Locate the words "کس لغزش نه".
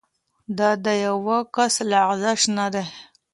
1.55-2.67